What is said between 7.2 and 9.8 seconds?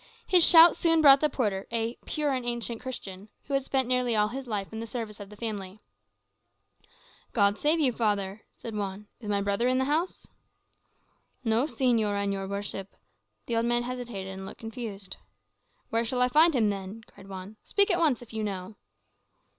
"God save you, father," said Juan. "Is my brother in